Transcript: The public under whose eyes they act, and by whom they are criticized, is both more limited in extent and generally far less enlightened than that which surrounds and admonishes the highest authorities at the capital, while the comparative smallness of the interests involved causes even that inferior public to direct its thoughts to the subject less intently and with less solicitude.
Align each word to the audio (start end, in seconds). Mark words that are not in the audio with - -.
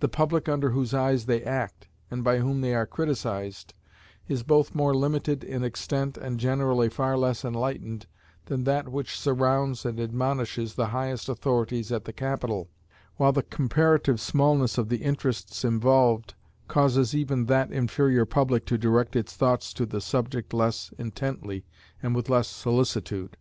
The 0.00 0.08
public 0.10 0.50
under 0.50 0.72
whose 0.72 0.92
eyes 0.92 1.24
they 1.24 1.42
act, 1.42 1.88
and 2.10 2.22
by 2.22 2.40
whom 2.40 2.60
they 2.60 2.74
are 2.74 2.84
criticized, 2.84 3.72
is 4.28 4.42
both 4.42 4.74
more 4.74 4.92
limited 4.94 5.42
in 5.42 5.64
extent 5.64 6.18
and 6.18 6.38
generally 6.38 6.90
far 6.90 7.16
less 7.16 7.42
enlightened 7.42 8.04
than 8.44 8.64
that 8.64 8.90
which 8.90 9.18
surrounds 9.18 9.86
and 9.86 9.98
admonishes 9.98 10.74
the 10.74 10.88
highest 10.88 11.30
authorities 11.30 11.90
at 11.90 12.04
the 12.04 12.12
capital, 12.12 12.68
while 13.16 13.32
the 13.32 13.44
comparative 13.44 14.20
smallness 14.20 14.76
of 14.76 14.90
the 14.90 14.98
interests 14.98 15.64
involved 15.64 16.34
causes 16.68 17.14
even 17.14 17.46
that 17.46 17.70
inferior 17.72 18.26
public 18.26 18.66
to 18.66 18.76
direct 18.76 19.16
its 19.16 19.34
thoughts 19.34 19.72
to 19.72 19.86
the 19.86 20.02
subject 20.02 20.52
less 20.52 20.92
intently 20.98 21.64
and 22.02 22.14
with 22.14 22.28
less 22.28 22.46
solicitude. 22.46 23.38